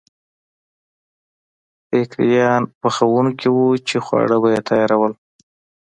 بېکریان 1.89 2.63
پخوونکي 2.79 3.49
وو 3.55 3.67
چې 3.87 3.97
خواړه 4.05 4.35
به 4.41 4.47
یې 4.53 4.59
تیارول. 4.69 5.13